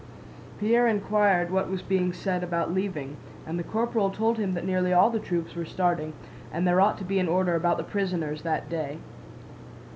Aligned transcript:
Pierre 0.59 0.87
inquired 0.87 1.51
what 1.51 1.69
was 1.69 1.83
being 1.83 2.11
said 2.11 2.43
about 2.43 2.73
leaving, 2.73 3.17
and 3.45 3.59
the 3.59 3.63
corporal 3.63 4.09
told 4.09 4.39
him 4.39 4.55
that 4.55 4.65
nearly 4.65 4.91
all 4.91 5.11
the 5.11 5.19
troops 5.19 5.53
were 5.53 5.63
starting 5.63 6.13
and 6.51 6.67
there 6.67 6.81
ought 6.81 6.97
to 6.97 7.05
be 7.05 7.19
an 7.19 7.27
order 7.27 7.53
about 7.53 7.77
the 7.77 7.83
prisoners 7.83 8.41
that 8.41 8.67
day. 8.67 8.97